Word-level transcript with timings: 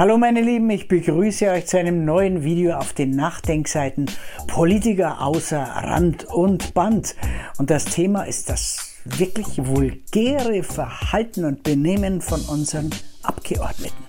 Hallo 0.00 0.16
meine 0.16 0.40
Lieben, 0.40 0.70
ich 0.70 0.88
begrüße 0.88 1.50
euch 1.50 1.66
zu 1.66 1.78
einem 1.78 2.06
neuen 2.06 2.42
Video 2.42 2.72
auf 2.72 2.94
den 2.94 3.10
Nachdenkseiten 3.10 4.10
Politiker 4.46 5.20
außer 5.20 5.60
Rand 5.60 6.24
und 6.24 6.72
Band. 6.72 7.14
Und 7.58 7.68
das 7.68 7.84
Thema 7.84 8.22
ist 8.22 8.48
das 8.48 8.96
wirklich 9.04 9.58
vulgäre 9.58 10.62
Verhalten 10.62 11.44
und 11.44 11.64
Benehmen 11.64 12.22
von 12.22 12.40
unseren 12.46 12.88
Abgeordneten. 13.22 14.02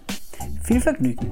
Viel 0.63 0.79
Vergnügen. 0.79 1.29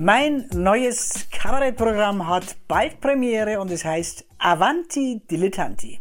Mein 0.00 0.46
neues 0.54 1.26
Kabarettprogramm 1.30 2.26
hat 2.26 2.56
bald 2.68 3.02
Premiere 3.02 3.60
und 3.60 3.70
es 3.70 3.84
heißt 3.84 4.24
Avanti 4.38 5.20
Dilettanti. 5.30 6.00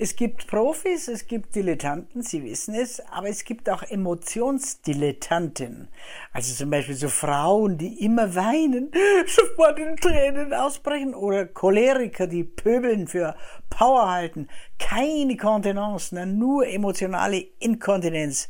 Es 0.00 0.14
gibt 0.14 0.46
Profis, 0.46 1.08
es 1.08 1.26
gibt 1.26 1.56
Dilettanten, 1.56 2.22
Sie 2.22 2.44
wissen 2.44 2.76
es, 2.76 3.00
aber 3.10 3.30
es 3.30 3.44
gibt 3.44 3.68
auch 3.68 3.82
Emotionsdilettanten. 3.82 5.88
Also 6.32 6.54
zum 6.54 6.70
Beispiel 6.70 6.94
so 6.94 7.08
Frauen, 7.08 7.78
die 7.78 8.04
immer 8.04 8.32
weinen, 8.36 8.92
sofort 9.26 9.80
in 9.80 9.96
Tränen 9.96 10.54
ausbrechen 10.54 11.16
oder 11.16 11.46
Choleriker, 11.46 12.28
die 12.28 12.44
pöbeln 12.44 13.08
für 13.08 13.34
Power 13.70 14.08
halten. 14.08 14.46
Keine 14.78 15.36
Kontenance, 15.36 16.14
nur 16.26 16.68
emotionale 16.68 17.40
Inkontinenz. 17.58 18.48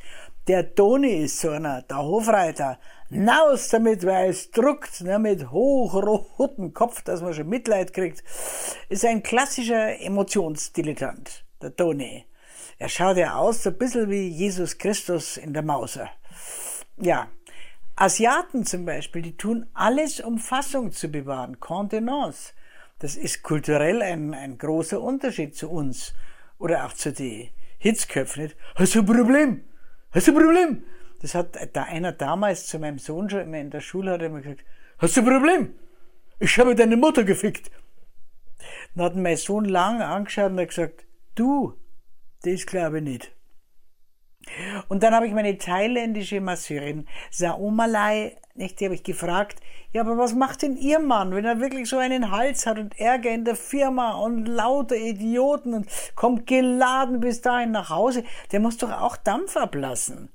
Der 0.49 0.75
Toni 0.75 1.25
ist 1.25 1.41
so 1.41 1.51
einer, 1.51 1.83
der 1.83 1.99
Hofreiter. 1.99 2.79
Naus 3.11 3.69
damit, 3.69 4.07
weil 4.07 4.31
es 4.31 4.51
druckt, 4.51 5.03
ne, 5.03 5.19
mit 5.19 5.51
hochrotem 5.51 6.73
Kopf, 6.73 7.03
dass 7.03 7.21
man 7.21 7.35
schon 7.35 7.51
Mitleid 7.51 7.93
kriegt. 7.93 8.25
Ist 8.89 9.05
ein 9.05 9.23
klassischer 9.23 10.01
Emotionsdilettant, 10.01 11.45
der 11.61 11.77
Toni. 11.77 12.25
Er 12.79 12.89
schaut 12.89 13.19
ja 13.19 13.35
aus 13.35 13.63
so 13.63 13.69
ein 13.69 13.77
bisschen 13.77 14.09
wie 14.09 14.29
Jesus 14.29 14.79
Christus 14.79 15.37
in 15.37 15.53
der 15.53 15.63
Mauser. 15.63 16.09
Ja. 16.97 17.29
Asiaten 17.97 18.65
zum 18.65 18.87
Beispiel, 18.87 19.21
die 19.21 19.37
tun 19.37 19.67
alles, 19.75 20.19
um 20.19 20.39
Fassung 20.39 20.93
zu 20.93 21.09
bewahren. 21.09 21.61
Contenance. 21.61 22.55
Das 23.01 23.17
ist 23.17 23.43
kulturell 23.43 24.01
ein, 24.01 24.33
ein 24.33 24.57
großer 24.57 24.99
Unterschied 24.99 25.55
zu 25.55 25.69
uns. 25.69 26.15
Oder 26.59 26.87
auch 26.87 26.95
zu 26.95 27.13
den 27.13 27.51
Hitzköpfen? 27.77 28.53
Hast 28.77 28.95
du 28.95 29.01
ein 29.01 29.07
Problem? 29.07 29.65
Hast 30.11 30.27
du 30.27 30.33
ein 30.33 30.37
Problem? 30.37 30.83
Das 31.21 31.35
hat 31.35 31.57
da 31.75 31.83
einer 31.85 32.13
damals 32.13 32.67
zu 32.67 32.79
meinem 32.79 32.99
Sohn 32.99 33.29
schon 33.29 33.41
immer 33.41 33.59
in 33.59 33.71
der 33.71 33.81
Schule 33.81 34.13
hat 34.13 34.23
immer 34.23 34.41
gesagt, 34.41 34.65
hast 34.99 35.17
du 35.17 35.21
ein 35.21 35.27
Problem? 35.27 35.75
Ich 36.39 36.59
habe 36.59 36.75
deine 36.75 36.97
Mutter 36.97 37.25
gefickt. 37.25 37.71
Dann 38.95 39.05
hat 39.05 39.17
mein 39.17 39.37
Sohn 39.37 39.65
lang 39.65 40.01
angeschaut 40.01 40.53
und 40.53 40.61
hat 40.61 40.69
gesagt, 40.69 41.07
du, 41.35 41.75
das 42.43 42.67
glaube 42.67 42.99
ich 42.99 43.05
nicht. 43.05 43.33
Und 44.89 45.03
dann 45.03 45.15
habe 45.15 45.27
ich 45.27 45.33
meine 45.33 45.59
thailändische 45.59 46.41
Masseurin 46.41 47.07
Saomalai, 47.31 48.37
nicht, 48.59 48.81
die 48.81 48.85
habe 48.85 48.95
ich 48.95 49.03
gefragt, 49.03 49.61
ja, 49.93 50.03
aber 50.03 50.19
was 50.19 50.35
macht 50.35 50.63
denn 50.63 50.77
Ihr 50.77 50.99
Mann, 50.99 51.33
wenn 51.33 51.45
er 51.45 51.61
wirklich 51.61 51.89
so 51.89 51.97
einen 51.99 52.31
Hals 52.31 52.67
hat 52.67 52.79
und 52.79 52.99
Ärger 52.99 53.31
in 53.31 53.45
der 53.45 53.57
Firma 53.57 54.13
und 54.13 54.47
lauter 54.47 54.97
Idioten 54.97 55.75
und 55.75 55.89
kommt 56.15 56.47
geladen 56.47 57.21
bis 57.21 57.41
dahin 57.41 57.71
nach 57.71 57.91
Hause, 57.91 58.25
der 58.53 58.61
muss 58.61 58.77
doch 58.77 58.93
auch 58.93 59.17
Dampf 59.17 59.57
ablassen. 59.57 60.29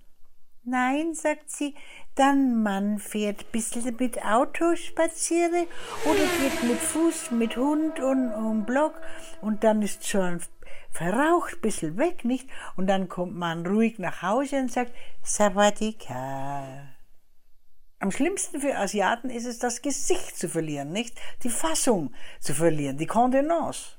Nein, 0.65 1.13
sagt 1.13 1.51
sie, 1.51 1.75
dann 2.15 2.63
man 2.63 2.97
fährt 2.97 3.51
bissl 3.51 3.91
mit 3.99 4.23
Auto 4.23 4.75
spazieren 4.75 5.65
oder 6.05 6.23
geht 6.41 6.63
mit 6.63 6.79
Fuß, 6.79 7.31
mit 7.31 7.57
Hund 7.57 7.99
und, 7.99 8.31
und 8.33 8.65
Block 8.65 8.93
und 9.41 9.63
dann 9.63 9.81
ist 9.81 10.07
schon 10.07 10.39
verraucht, 10.89 11.61
bissl 11.61 11.97
weg, 11.97 12.23
nicht? 12.23 12.47
Und 12.77 12.87
dann 12.87 13.09
kommt 13.09 13.35
man 13.35 13.65
ruhig 13.65 13.99
nach 13.99 14.21
Hause 14.21 14.57
und 14.57 14.71
sagt, 14.71 14.93
Sawadika. 15.23 16.92
Am 18.03 18.11
schlimmsten 18.11 18.59
für 18.59 18.75
Asiaten 18.75 19.29
ist 19.29 19.45
es, 19.45 19.59
das 19.59 19.81
Gesicht 19.81 20.37
zu 20.37 20.49
verlieren, 20.49 20.91
nicht? 20.91 21.17
Die 21.43 21.49
Fassung 21.49 22.13
zu 22.41 22.53
verlieren, 22.53 22.97
die 22.97 23.07
Kontenance. 23.07 23.95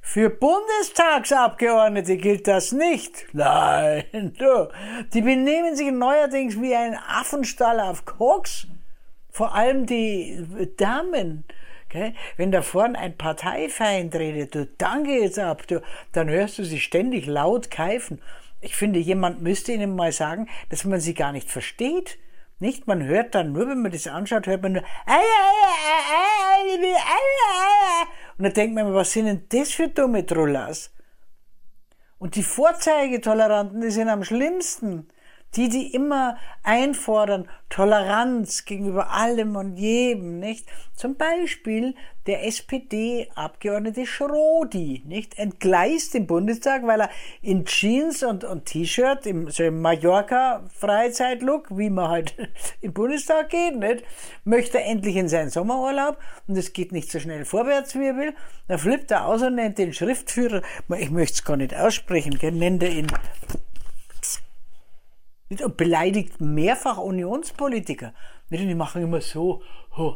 Für 0.00 0.30
Bundestagsabgeordnete 0.30 2.16
gilt 2.16 2.48
das 2.48 2.72
nicht. 2.72 3.26
Nein, 3.32 4.34
du. 4.36 4.68
Die 5.14 5.20
benehmen 5.20 5.76
sich 5.76 5.92
neuerdings 5.92 6.60
wie 6.60 6.74
ein 6.74 6.96
Affenstall 6.96 7.78
auf 7.78 8.04
Koks. 8.04 8.66
Vor 9.30 9.54
allem 9.54 9.86
die 9.86 10.44
Damen. 10.76 11.44
Okay? 11.86 12.16
Wenn 12.36 12.50
da 12.50 12.62
vorne 12.62 12.98
ein 12.98 13.16
Parteifeind 13.16 14.16
redet, 14.16 14.56
du 14.56 14.66
danke 14.76 15.20
jetzt 15.20 15.38
ab, 15.38 15.68
du, 15.68 15.82
dann 16.10 16.28
hörst 16.28 16.58
du 16.58 16.64
sie 16.64 16.80
ständig 16.80 17.26
laut 17.26 17.70
keifen. 17.70 18.20
Ich 18.60 18.74
finde, 18.74 18.98
jemand 18.98 19.40
müsste 19.40 19.70
ihnen 19.70 19.94
mal 19.94 20.10
sagen, 20.10 20.48
dass 20.68 20.84
man 20.84 20.98
sie 20.98 21.14
gar 21.14 21.30
nicht 21.30 21.48
versteht. 21.48 22.18
Nicht? 22.60 22.86
Man 22.86 23.02
hört 23.02 23.34
dann 23.34 23.52
nur, 23.52 23.68
wenn 23.68 23.82
man 23.82 23.90
das 23.90 24.06
anschaut, 24.06 24.46
hört 24.46 24.62
man 24.62 24.72
nur 24.74 24.82
und 28.40 28.44
dann 28.44 28.52
denkt 28.54 28.74
man, 28.74 28.94
was 28.94 29.12
sind 29.12 29.26
denn 29.26 29.44
das 29.50 29.72
für 29.72 29.88
dumme 29.88 30.24
Trollas? 30.24 30.94
Und 32.18 32.36
die 32.36 32.42
Vorzeigetoleranten, 32.42 33.80
die 33.80 33.90
sind 33.90 34.08
am 34.08 34.24
schlimmsten. 34.24 35.08
Die, 35.56 35.68
die 35.68 35.92
immer 35.94 36.36
einfordern, 36.62 37.48
Toleranz 37.70 38.64
gegenüber 38.64 39.10
allem 39.10 39.56
und 39.56 39.76
jedem, 39.76 40.38
nicht? 40.38 40.66
Zum 40.94 41.16
Beispiel 41.16 41.94
der 42.26 42.46
SPD-Abgeordnete 42.46 44.06
Schrodi, 44.06 45.02
nicht? 45.06 45.38
Entgleist 45.38 46.14
im 46.14 46.26
Bundestag, 46.28 46.86
weil 46.86 47.00
er 47.00 47.10
in 47.42 47.64
Jeans 47.64 48.22
und, 48.22 48.44
und 48.44 48.66
T-Shirt, 48.66 49.26
im, 49.26 49.50
so 49.50 49.64
im 49.64 49.80
Mallorca-Freizeitlook, 49.80 51.76
wie 51.76 51.90
man 51.90 52.08
halt 52.08 52.36
im 52.80 52.92
Bundestag 52.92 53.50
geht, 53.50 53.76
nicht? 53.76 54.04
Möchte 54.44 54.80
endlich 54.80 55.16
in 55.16 55.28
seinen 55.28 55.50
Sommerurlaub 55.50 56.18
und 56.46 56.56
es 56.56 56.72
geht 56.72 56.92
nicht 56.92 57.10
so 57.10 57.18
schnell 57.18 57.44
vorwärts, 57.44 57.94
wie 57.96 58.06
er 58.06 58.16
will. 58.16 58.34
Dann 58.68 58.78
flippt 58.78 59.10
er 59.10 59.26
aus 59.26 59.42
und 59.42 59.56
nennt 59.56 59.78
den 59.78 59.92
Schriftführer, 59.92 60.62
ich 60.96 61.10
möchte 61.10 61.34
es 61.34 61.44
gar 61.44 61.56
nicht 61.56 61.74
aussprechen, 61.74 62.38
nennt 62.40 62.82
er 62.82 62.90
ihn 62.90 63.08
und 65.50 65.76
beleidigt 65.76 66.40
mehrfach 66.40 66.98
Unionspolitiker. 66.98 68.14
Die 68.50 68.74
machen 68.74 69.02
immer 69.02 69.20
so. 69.20 69.62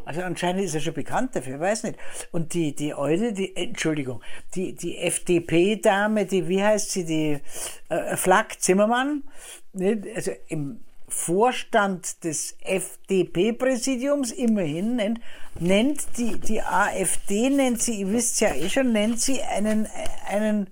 Also 0.05 0.21
anscheinend 0.21 0.63
ist 0.63 0.73
er 0.73 0.81
schon 0.81 0.93
bekannt 0.93 1.35
dafür, 1.35 1.59
weiß 1.59 1.83
nicht. 1.83 1.99
Und 2.31 2.53
die, 2.53 2.73
die 2.73 2.93
alte, 2.93 3.33
die, 3.33 3.55
Entschuldigung, 3.55 4.21
die, 4.55 4.73
die 4.73 4.97
FDP-Dame, 4.97 6.25
die, 6.25 6.47
wie 6.47 6.63
heißt 6.63 6.91
sie, 6.91 7.05
die 7.05 7.39
äh, 7.89 8.15
Flack 8.15 8.61
Zimmermann, 8.61 9.23
nicht? 9.73 10.03
also 10.15 10.31
im 10.47 10.79
Vorstand 11.07 12.23
des 12.23 12.57
FDP-Präsidiums 12.61 14.31
immerhin 14.31 14.95
nennt, 14.95 15.19
nennt 15.59 16.17
die, 16.17 16.39
die 16.39 16.61
AfD, 16.61 17.49
nennt 17.49 17.81
sie, 17.81 18.01
ihr 18.01 18.11
wisst 18.11 18.39
ja 18.41 18.53
eh 18.53 18.69
schon, 18.69 18.91
nennt 18.91 19.19
sie 19.19 19.41
einen, 19.43 19.87
einen, 20.27 20.69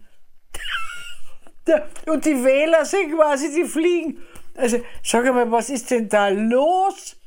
und 2.07 2.25
die 2.25 2.43
Wähler 2.43 2.83
sind 2.85 3.15
quasi, 3.15 3.53
die 3.53 3.65
fliegen 3.65 4.17
also, 4.55 4.81
sag 5.01 5.25
mal, 5.25 5.51
was 5.51 5.69
ist 5.69 5.91
denn 5.91 6.09
da 6.09 6.27
los? 6.29 7.17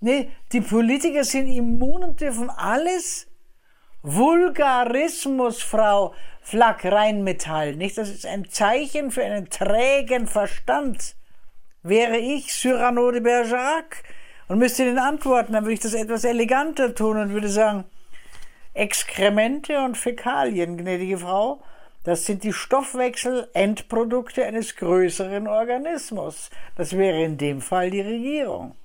Nee, 0.00 0.30
die 0.52 0.60
Politiker 0.60 1.24
sind 1.24 1.48
immun 1.48 2.04
und 2.04 2.20
dürfen 2.20 2.50
alles. 2.50 3.26
Vulgarismus, 4.02 5.62
Frau 5.62 6.14
Flack 6.42 6.84
Rheinmetall, 6.84 7.74
nicht? 7.74 7.98
Das 7.98 8.08
ist 8.08 8.24
ein 8.24 8.48
Zeichen 8.48 9.10
für 9.10 9.24
einen 9.24 9.50
trägen 9.50 10.28
Verstand. 10.28 11.16
Wäre 11.82 12.18
ich 12.18 12.52
Cyrano 12.52 13.10
de 13.10 13.20
Bergerac 13.20 14.04
und 14.46 14.58
müsste 14.58 14.84
den 14.84 14.98
antworten, 14.98 15.54
dann 15.54 15.64
würde 15.64 15.74
ich 15.74 15.80
das 15.80 15.94
etwas 15.94 16.22
eleganter 16.22 16.94
tun 16.94 17.16
und 17.16 17.32
würde 17.32 17.48
sagen, 17.48 17.84
Exkremente 18.74 19.82
und 19.82 19.96
Fäkalien, 19.96 20.76
gnädige 20.76 21.18
Frau, 21.18 21.62
das 22.06 22.24
sind 22.24 22.44
die 22.44 22.52
Stoffwechselendprodukte 22.52 24.44
eines 24.44 24.76
größeren 24.76 25.48
Organismus. 25.48 26.50
Das 26.76 26.96
wäre 26.96 27.24
in 27.24 27.36
dem 27.36 27.60
Fall 27.60 27.90
die 27.90 28.00
Regierung. 28.00 28.76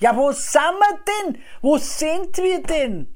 Ja, 0.00 0.16
wo 0.16 0.32
sind 0.32 0.62
wir 0.62 1.00
denn? 1.06 1.42
Wo 1.60 1.76
sind 1.76 2.38
wir 2.38 2.62
denn? 2.62 3.14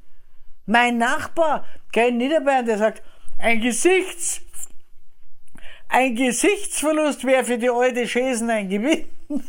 Mein 0.67 0.99
Nachbar, 0.99 1.65
kein 1.95 2.19
Niederbayern, 2.19 2.67
der 2.67 2.77
sagt, 2.77 3.03
ein 3.39 3.63
Gesichts, 3.63 4.43
ein 5.89 6.15
Gesichtsverlust 6.15 7.25
wäre 7.25 7.45
für 7.45 7.57
die 7.57 7.71
alte 7.71 8.07
Schäsen 8.07 8.51
ein 8.51 8.69
Gewinn. 8.69 9.09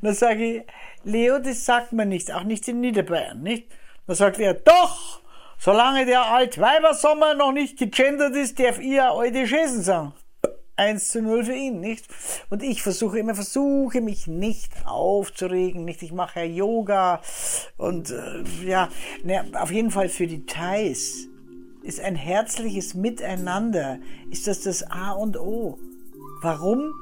Dann 0.00 0.14
sage 0.14 0.58
ich, 0.58 0.62
Leo, 1.02 1.40
das 1.40 1.64
sagt 1.64 1.92
man 1.92 2.10
nicht, 2.10 2.32
auch 2.32 2.44
nicht 2.44 2.68
in 2.68 2.80
Niederbayern, 2.80 3.42
nicht? 3.42 3.66
Dann 4.06 4.14
sagt 4.14 4.38
er, 4.38 4.54
doch, 4.54 5.22
Solange 5.58 6.06
der 6.06 6.26
Altweibersommer 6.26 7.34
noch 7.34 7.52
nicht 7.52 7.78
gegendert 7.78 8.36
ist, 8.36 8.58
darf 8.58 8.78
ihr 8.78 9.10
alte 9.10 9.46
Schäsen 9.46 9.82
sagen. 9.82 10.12
1 10.76 11.08
zu 11.08 11.22
0 11.22 11.44
für 11.44 11.54
ihn, 11.54 11.80
nicht? 11.80 12.06
Und 12.50 12.62
ich 12.62 12.82
versuche 12.82 13.18
immer, 13.18 13.34
versuche 13.34 14.02
mich 14.02 14.26
nicht 14.26 14.72
aufzuregen, 14.84 15.84
nicht? 15.84 16.02
Ich 16.02 16.12
mache 16.12 16.40
ja 16.40 16.46
Yoga 16.46 17.22
und 17.78 18.10
äh, 18.10 18.42
ja, 18.64 18.90
ne, 19.24 19.44
auf 19.54 19.70
jeden 19.70 19.90
Fall 19.90 20.10
für 20.10 20.26
die 20.26 20.44
Thais 20.44 21.28
ist 21.82 22.00
ein 22.00 22.16
herzliches 22.16 22.94
Miteinander, 22.94 23.98
ist 24.30 24.46
das 24.46 24.60
das 24.62 24.82
A 24.90 25.12
und 25.12 25.38
O. 25.38 25.78
Warum? 26.42 26.92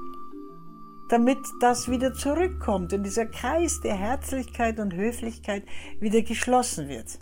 damit 1.08 1.38
das 1.60 1.88
wieder 1.90 2.14
zurückkommt 2.14 2.92
und 2.92 3.04
dieser 3.04 3.26
Kreis 3.26 3.80
der 3.80 3.94
Herzlichkeit 3.94 4.80
und 4.80 4.94
Höflichkeit 4.94 5.64
wieder 6.00 6.22
geschlossen 6.22 6.88
wird. 6.88 7.18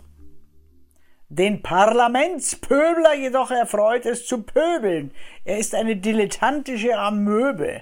Den 1.35 1.63
Parlamentspöbler 1.63 3.15
jedoch 3.15 3.49
erfreut 3.49 4.05
es 4.05 4.27
zu 4.27 4.43
pöbeln. 4.43 5.11
Er 5.43 5.57
ist 5.57 5.73
eine 5.73 5.95
dilettantische 5.95 6.95
Amöbe. 6.95 7.81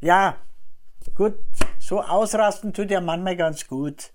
Ja, 0.00 0.36
gut, 1.16 1.34
so 1.80 2.00
ausrasten 2.00 2.72
tut 2.72 2.92
er 2.92 3.00
manchmal 3.00 3.34
ganz 3.36 3.66
gut. 3.66 4.12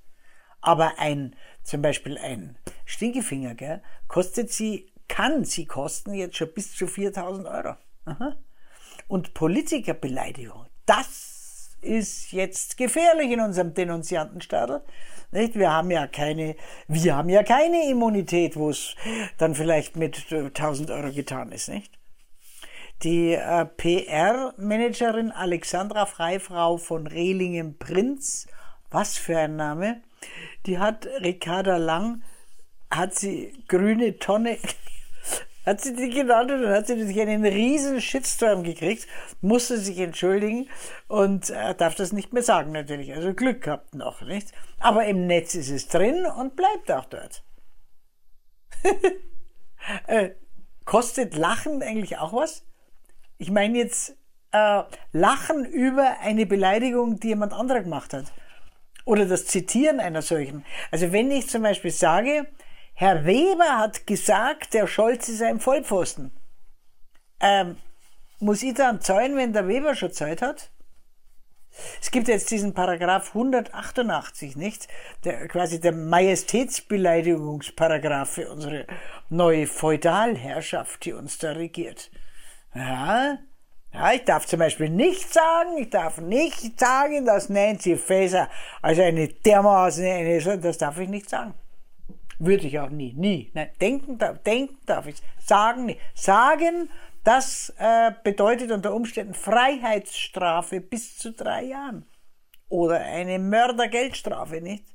Aber 0.61 0.99
ein, 0.99 1.35
zum 1.63 1.81
Beispiel 1.81 2.17
ein 2.17 2.57
Stinkefinger, 2.85 3.55
gell, 3.55 3.83
kostet 4.07 4.53
sie, 4.53 4.89
kann 5.09 5.43
sie 5.43 5.65
kosten 5.65 6.13
jetzt 6.13 6.37
schon 6.37 6.53
bis 6.53 6.73
zu 6.73 6.87
4000 6.87 7.45
Euro. 7.45 7.75
Und 9.09 9.33
Politikerbeleidigung, 9.33 10.65
das 10.85 11.75
ist 11.81 12.31
jetzt 12.31 12.77
gefährlich 12.77 13.31
in 13.31 13.41
unserem 13.41 13.73
Denunziantenstadel. 13.73 14.81
Nicht? 15.31 15.55
Wir 15.55 15.71
haben 15.71 15.91
ja 15.91 16.07
keine, 16.07 16.55
wir 16.87 17.15
haben 17.15 17.29
ja 17.29 17.43
keine 17.43 17.89
Immunität, 17.89 18.55
wo 18.55 18.69
es 18.69 18.95
dann 19.37 19.55
vielleicht 19.55 19.95
mit 19.95 20.31
1000 20.31 20.91
Euro 20.91 21.11
getan 21.11 21.51
ist, 21.51 21.69
nicht? 21.69 21.91
Die 23.03 23.33
äh, 23.33 23.65
PR-Managerin 23.65 25.31
Alexandra 25.31 26.05
Freifrau 26.05 26.77
von 26.77 27.07
Rehlingen-Prinz, 27.07 28.47
was 28.89 29.17
für 29.17 29.37
ein 29.37 29.57
Name, 29.57 30.01
die 30.65 30.79
hat 30.79 31.07
Ricarda 31.21 31.77
Lang, 31.77 32.23
hat 32.89 33.15
sie 33.15 33.51
grüne 33.67 34.17
Tonne 34.17 34.57
hat 35.65 35.81
sie 35.81 35.95
die 35.95 36.09
genannt 36.09 36.51
und 36.51 36.61
dann 36.61 36.73
hat 36.73 36.87
sie 36.87 36.95
natürlich 36.95 37.21
einen 37.21 37.45
riesen 37.45 38.01
Shitstorm 38.01 38.63
gekriegt, 38.63 39.07
musste 39.41 39.77
sich 39.77 39.99
entschuldigen 39.99 40.69
und 41.07 41.49
äh, 41.49 41.73
darf 41.75 41.95
das 41.95 42.11
nicht 42.11 42.33
mehr 42.33 42.43
sagen 42.43 42.71
natürlich. 42.71 43.13
Also 43.13 43.33
Glück 43.33 43.63
gehabt 43.63 43.95
noch, 43.95 44.21
nicht? 44.21 44.51
Aber 44.79 45.05
im 45.05 45.27
Netz 45.27 45.55
ist 45.55 45.69
es 45.69 45.87
drin 45.87 46.25
und 46.25 46.55
bleibt 46.55 46.91
auch 46.91 47.05
dort. 47.05 47.43
äh, 50.07 50.31
kostet 50.85 51.35
Lachen 51.35 51.81
eigentlich 51.81 52.17
auch 52.17 52.33
was? 52.33 52.63
Ich 53.37 53.51
meine 53.51 53.77
jetzt 53.77 54.15
äh, 54.51 54.83
Lachen 55.11 55.65
über 55.65 56.19
eine 56.21 56.45
Beleidigung, 56.45 57.19
die 57.19 57.29
jemand 57.29 57.53
anderer 57.53 57.81
gemacht 57.81 58.13
hat. 58.13 58.31
Oder 59.03 59.25
das 59.25 59.45
Zitieren 59.45 59.99
einer 59.99 60.21
solchen. 60.21 60.65
Also 60.91 61.11
wenn 61.11 61.29
ich 61.29 61.47
zum 61.47 61.61
Beispiel 61.61 61.91
sage, 61.91 62.47
Herr 62.97 63.25
Weber 63.25 63.77
hat 63.77 64.07
gesagt, 64.07 64.73
der 64.73 64.87
Scholz 64.87 65.27
ist 65.27 65.41
ein 65.41 65.59
Vollpfosten. 65.59 66.31
Ähm, 67.41 67.75
muss 68.39 68.63
ich 68.63 68.73
dann 68.73 69.01
zahlen, 69.01 69.35
wenn 69.35 69.51
der 69.51 69.67
Weber 69.67 69.95
schon 69.95 70.13
Zeit 70.13 70.41
hat? 70.41 70.71
Es 72.01 72.09
gibt 72.09 72.29
jetzt 72.29 72.49
diesen 72.51 72.73
Paragraph 72.73 73.35
188, 73.35 74.55
nicht? 74.55 74.87
Der, 75.25 75.45
quasi 75.49 75.81
der 75.81 75.91
Majestätsbeleidigungsparagraph 75.91 78.29
für 78.29 78.49
unsere 78.49 78.87
neue 79.27 79.67
Feudalherrschaft, 79.67 81.03
die 81.03 81.11
uns 81.11 81.37
da 81.37 81.51
regiert. 81.51 82.09
Ja, 82.73 83.39
ja, 83.93 84.13
ich 84.13 84.23
darf 84.23 84.45
zum 84.45 84.59
Beispiel 84.59 84.89
nicht 84.89 85.33
sagen, 85.33 85.77
ich 85.77 85.89
darf 85.89 86.19
nicht 86.19 86.79
sagen, 86.79 87.25
dass 87.25 87.49
Nancy 87.49 87.97
Faeser 87.97 88.47
also 88.81 89.01
eine 89.01 89.27
dermaßen 89.27 90.05
eine, 90.05 90.39
das 90.59 90.77
darf 90.77 90.97
ich 90.97 91.09
nicht 91.09 91.29
sagen. 91.29 91.55
Würde 92.39 92.67
ich 92.67 92.79
auch 92.79 92.89
nie, 92.89 93.13
nie. 93.13 93.51
Nein, 93.53 93.69
denken, 93.79 94.19
denken 94.45 94.77
darf 94.85 95.07
ich. 95.07 95.15
Sagen 95.39 95.85
nicht. 95.85 95.99
Sagen, 96.13 96.89
das 97.23 97.73
äh, 97.77 98.11
bedeutet 98.23 98.71
unter 98.71 98.93
Umständen 98.93 99.33
Freiheitsstrafe 99.33 100.81
bis 100.81 101.17
zu 101.17 101.31
drei 101.31 101.63
Jahren. 101.63 102.05
Oder 102.69 102.99
eine 102.99 103.39
Mördergeldstrafe, 103.39 104.61
nicht? 104.61 104.85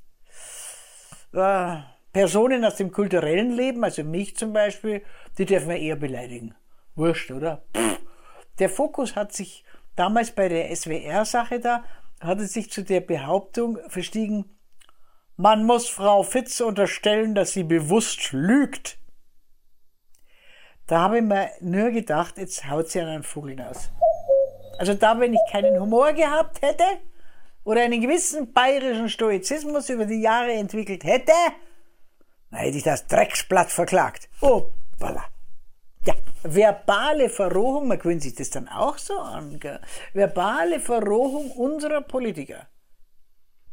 Äh, 1.33 1.77
Personen 2.13 2.65
aus 2.65 2.77
dem 2.77 2.93
kulturellen 2.93 3.53
Leben, 3.53 3.85
also 3.85 4.05
mich 4.05 4.37
zum 4.37 4.53
Beispiel, 4.53 5.03
die 5.39 5.45
dürfen 5.45 5.69
wir 5.69 5.79
eher 5.79 5.97
beleidigen. 5.97 6.55
Wurscht, 6.95 7.31
oder? 7.31 7.63
Pff. 7.77 8.01
Der 8.59 8.69
Fokus 8.69 9.17
hat 9.17 9.33
sich 9.33 9.65
damals 9.97 10.33
bei 10.33 10.49
der 10.49 10.75
SWR-Sache 10.75 11.61
da, 11.61 11.85
hat 12.21 12.41
es 12.41 12.53
sich 12.53 12.71
zu 12.71 12.83
der 12.83 13.01
Behauptung 13.01 13.79
verstiegen, 13.89 14.45
man 15.41 15.65
muss 15.65 15.89
Frau 15.89 16.23
Fitz 16.23 16.61
unterstellen, 16.61 17.35
dass 17.35 17.53
sie 17.53 17.65
bewusst 17.65 18.33
lügt. 18.33 18.99
Da 20.87 21.01
habe 21.01 21.19
ich 21.19 21.25
mir 21.25 21.51
nur 21.61 21.91
gedacht, 21.93 22.37
jetzt 22.37 22.69
haut 22.69 22.91
sie 22.91 23.01
einen 23.01 23.23
Vogel 23.23 23.59
aus. 23.63 23.91
Also 24.79 24.93
da, 24.93 25.19
wenn 25.19 25.33
ich 25.33 25.41
keinen 25.51 25.81
Humor 25.81 26.13
gehabt 26.13 26.61
hätte 26.61 26.85
oder 27.65 27.81
einen 27.81 28.03
gewissen 28.03 28.53
bayerischen 28.53 29.09
Stoizismus 29.09 29.89
über 29.89 30.05
die 30.05 30.21
Jahre 30.21 30.53
entwickelt 30.53 31.05
hätte, 31.05 31.33
dann 32.51 32.61
hätte 32.61 32.77
ich 32.77 32.85
das 32.85 33.07
Drecksblatt 33.07 33.71
verklagt. 33.71 34.29
Oh, 34.43 34.73
voilà. 34.99 35.23
Ja, 36.05 36.15
verbale 36.43 37.31
Verrohung, 37.31 37.89
man 37.89 37.99
gewöhnt 37.99 38.23
sich 38.23 38.35
das 38.35 38.51
dann 38.51 38.69
auch 38.69 38.99
so 38.99 39.19
an, 39.19 39.59
gell? 39.59 39.81
verbale 40.13 40.81
Verrohung 40.81 41.51
unserer 41.53 42.03
Politiker, 42.03 42.67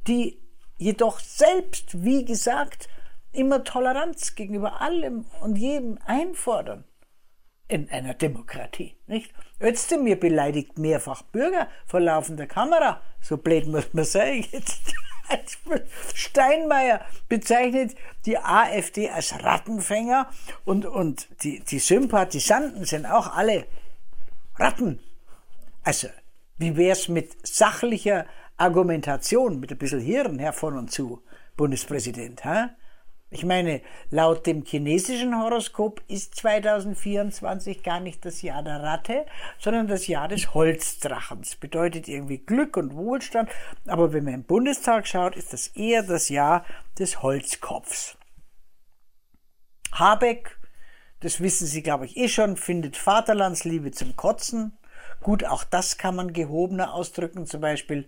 die 0.07 0.46
jedoch 0.77 1.19
selbst, 1.19 2.03
wie 2.03 2.25
gesagt, 2.25 2.88
immer 3.31 3.63
Toleranz 3.63 4.35
gegenüber 4.35 4.81
allem 4.81 5.25
und 5.41 5.57
jedem 5.57 6.00
einfordern. 6.06 6.83
In 7.68 7.89
einer 7.89 8.13
Demokratie, 8.13 8.95
nicht? 9.07 9.33
Özdemir 9.62 10.18
beleidigt 10.18 10.77
mehrfach 10.77 11.21
Bürger 11.24 11.68
vor 11.85 12.00
laufender 12.00 12.47
Kamera. 12.47 13.01
So 13.19 13.38
blöd 13.38 13.68
muss 13.68 13.94
man 13.94 14.06
sein 14.06 14.45
jetzt. 14.51 14.94
Steinmeier 16.13 17.01
bezeichnet 17.27 17.95
die 18.25 18.38
AfD 18.38 19.09
als 19.09 19.44
Rattenfänger 19.44 20.30
und, 20.63 20.85
und 20.85 21.27
die, 21.44 21.59
die 21.59 21.80
Sympathisanten 21.80 22.85
sind 22.85 23.06
auch 23.06 23.35
alle 23.35 23.65
Ratten. 24.56 25.00
Also, 25.83 26.07
wie 26.57 26.77
wär's 26.77 27.07
mit 27.07 27.45
sachlicher 27.45 28.25
Argumentation 28.57 29.59
mit 29.59 29.71
ein 29.71 29.77
bisschen 29.77 30.00
Hirn 30.00 30.39
her 30.39 30.54
von 30.54 30.77
und 30.77 30.92
zu, 30.92 31.21
Bundespräsident. 31.56 32.44
Ha? 32.44 32.71
Ich 33.30 33.44
meine, 33.44 33.81
laut 34.09 34.48
dem 34.48 34.63
chinesischen 34.63 35.38
Horoskop 35.38 36.01
ist 36.07 36.36
2024 36.36 37.83
gar 37.83 38.00
nicht 38.00 38.24
das 38.24 38.42
Jahr 38.42 38.63
der 38.63 38.81
Ratte, 38.81 39.25
sondern 39.59 39.88
das 39.88 40.07
Jahr 40.07 40.30
des 40.30 40.54
Holzdrachens. 40.54 41.57
Bedeutet 41.57 42.07
irgendwie 42.07 42.38
Glück 42.38 42.77
und 42.77 42.95
Wohlstand. 42.95 43.49
Aber 43.85 44.14
wenn 44.14 44.23
man 44.23 44.33
im 44.33 44.44
Bundestag 44.44 45.07
schaut, 45.07 45.35
ist 45.35 45.52
das 45.52 45.68
eher 45.68 46.04
das 46.04 46.30
Jahr 46.30 46.66
des 46.97 47.21
Holzkopfs. 47.21 48.18
Habeck, 49.92 50.57
das 51.19 51.42
wissen 51.42 51.68
Sie, 51.68 51.83
glaube 51.83 52.06
ich, 52.06 52.16
eh 52.16 52.30
schon, 52.30 52.56
findet 52.56 52.95
Vaterlandsliebe 52.95 53.92
zum 53.92 54.16
Kotzen. 54.16 54.78
Gut, 55.21 55.44
auch 55.44 55.66
das 55.66 55.97
kann 55.97 56.16
man 56.16 56.31
gehobener 56.31 56.94
ausdrücken, 56.94 57.45
zum 57.45 57.59
Beispiel 57.59 58.07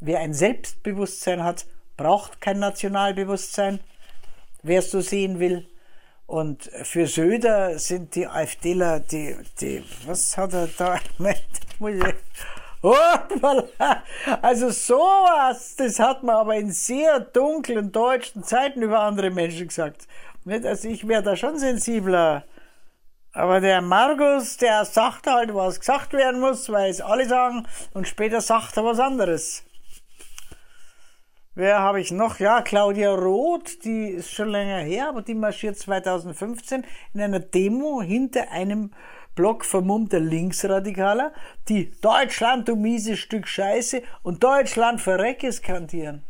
Wer 0.00 0.20
ein 0.20 0.34
Selbstbewusstsein 0.34 1.44
hat, 1.44 1.66
braucht 1.96 2.40
kein 2.40 2.58
Nationalbewusstsein, 2.58 3.80
wer 4.62 4.78
es 4.78 4.90
so 4.90 5.00
sehen 5.00 5.38
will. 5.38 5.68
Und 6.26 6.70
für 6.84 7.06
Söder 7.06 7.78
sind 7.78 8.14
die 8.14 8.26
AfDler, 8.26 9.00
die, 9.00 9.36
die, 9.60 9.84
was 10.06 10.36
hat 10.38 10.54
er 10.54 10.68
da? 10.78 10.98
Also 14.40 14.70
sowas, 14.70 15.76
das 15.76 15.98
hat 15.98 16.22
man 16.22 16.36
aber 16.36 16.56
in 16.56 16.70
sehr 16.70 17.20
dunklen 17.20 17.92
deutschen 17.92 18.42
Zeiten 18.42 18.80
über 18.80 19.00
andere 19.00 19.30
Menschen 19.30 19.68
gesagt. 19.68 20.06
Also 20.46 20.88
ich 20.88 21.06
wäre 21.06 21.22
da 21.22 21.36
schon 21.36 21.58
sensibler. 21.58 22.44
Aber 23.32 23.60
der 23.60 23.82
Markus, 23.82 24.56
der 24.56 24.84
sagt 24.86 25.26
halt, 25.26 25.54
was 25.54 25.78
gesagt 25.78 26.14
werden 26.14 26.40
muss, 26.40 26.70
weil 26.70 26.90
es 26.90 27.00
alle 27.00 27.28
sagen, 27.28 27.66
und 27.92 28.08
später 28.08 28.40
sagt 28.40 28.76
er 28.78 28.84
was 28.84 28.98
anderes. 28.98 29.62
Wer 31.60 31.80
habe 31.80 32.00
ich 32.00 32.10
noch? 32.10 32.38
Ja, 32.38 32.62
Claudia 32.62 33.14
Roth, 33.14 33.84
die 33.84 34.06
ist 34.06 34.32
schon 34.32 34.48
länger 34.48 34.78
her, 34.78 35.10
aber 35.10 35.20
die 35.20 35.34
marschiert 35.34 35.76
2015 35.76 36.86
in 37.12 37.20
einer 37.20 37.38
Demo 37.38 38.00
hinter 38.00 38.50
einem 38.50 38.94
Block 39.34 39.66
vermummter 39.66 40.20
Linksradikaler, 40.20 41.34
die 41.68 41.90
Deutschland, 42.00 42.66
du 42.66 42.76
mieses 42.76 43.18
Stück 43.18 43.46
Scheiße 43.46 44.00
und 44.22 44.42
Deutschland 44.42 45.02
verrecke 45.02 45.52
skandieren. 45.52 46.22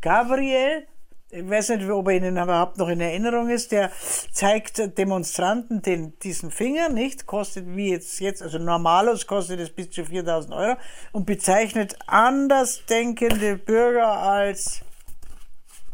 Gabriel 0.00 0.86
ich 1.34 1.48
weiß 1.48 1.70
nicht, 1.70 1.90
ob 1.90 2.08
er 2.08 2.16
Ihnen 2.16 2.36
überhaupt 2.36 2.78
noch 2.78 2.88
in 2.88 3.00
Erinnerung 3.00 3.50
ist, 3.50 3.72
der 3.72 3.90
zeigt 4.32 4.96
Demonstranten 4.98 5.82
den, 5.82 6.18
diesen 6.20 6.50
Finger, 6.50 6.88
nicht? 6.88 7.26
Kostet 7.26 7.66
wie 7.74 7.90
jetzt, 7.90 8.20
jetzt, 8.20 8.42
also 8.42 8.58
normalos 8.58 9.26
kostet 9.26 9.60
es 9.60 9.70
bis 9.70 9.90
zu 9.90 10.04
4000 10.04 10.54
Euro 10.54 10.76
und 11.12 11.26
bezeichnet 11.26 11.96
andersdenkende 12.06 13.56
Bürger 13.56 14.18
als 14.18 14.80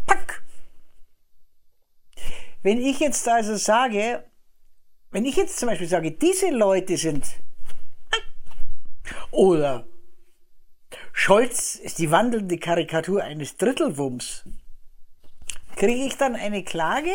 Pack. 0.07 0.43
Wenn 2.63 2.79
ich 2.79 3.01
jetzt 3.01 3.27
also 3.27 3.57
sage, 3.57 4.25
wenn 5.11 5.25
ich 5.25 5.37
jetzt 5.37 5.59
zum 5.59 5.69
Beispiel 5.69 5.89
sage, 5.89 6.13
diese 6.13 6.51
Leute 6.51 6.97
sind 6.97 7.25
Oder 9.31 9.87
Scholz 11.13 11.75
ist 11.77 11.99
die 11.99 12.11
wandelnde 12.11 12.59
Karikatur 12.59 13.23
eines 13.23 13.57
Drittelwumms. 13.57 14.45
Kriege 15.81 16.05
ich 16.05 16.19
dann 16.19 16.35
eine 16.37 16.63
Klage? 16.63 17.09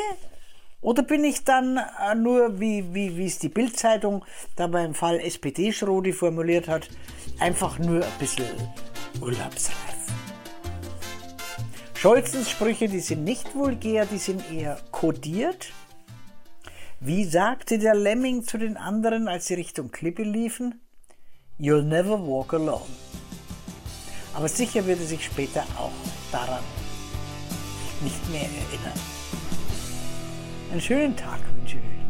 Oder 0.81 1.03
bin 1.03 1.23
ich 1.23 1.43
dann 1.43 1.77
äh, 1.77 2.15
nur, 2.15 2.59
wie, 2.59 2.95
wie, 2.95 3.15
wie 3.15 3.27
es 3.27 3.37
die 3.37 3.47
Bildzeitung 3.47 4.25
da 4.55 4.65
beim 4.65 4.95
Fall 4.95 5.19
SPD-Schrodi 5.19 6.13
formuliert 6.13 6.67
hat, 6.67 6.89
einfach 7.37 7.77
nur 7.77 8.03
ein 8.03 8.11
bisschen 8.17 8.47
urlaubsreif? 9.21 9.75
Scholzens 11.93 12.49
Sprüche, 12.49 12.89
die 12.89 13.01
sind 13.01 13.23
nicht 13.23 13.53
vulgär, 13.53 14.07
die 14.07 14.17
sind 14.17 14.41
eher 14.51 14.79
kodiert. 14.89 15.71
Wie 16.99 17.23
sagte 17.23 17.77
der 17.77 17.93
Lemming 17.93 18.45
zu 18.45 18.57
den 18.57 18.77
anderen, 18.77 19.27
als 19.27 19.45
sie 19.45 19.53
Richtung 19.53 19.91
Klippe 19.91 20.23
liefen? 20.23 20.81
You'll 21.59 21.83
never 21.83 22.19
walk 22.19 22.55
alone. 22.55 22.81
Aber 24.33 24.49
sicher 24.49 24.87
wird 24.87 25.01
er 25.01 25.05
sich 25.05 25.23
später 25.23 25.61
auch 25.77 25.91
daran 26.31 26.63
nicht 28.05 28.29
mehr 28.31 28.41
erinnern. 28.41 28.99
Einen 30.71 30.81
schönen 30.81 31.15
Tag 31.15 31.39
wünsche 31.57 31.77
ich 31.77 31.83
euch. 31.83 32.04